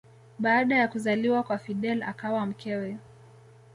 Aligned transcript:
Baada 0.39 0.75
ya 0.75 0.87
kuzaliwa 0.87 1.43
kwa 1.43 1.57
Fidel 1.57 2.03
akawa 2.03 2.45
mkewe 2.45 2.97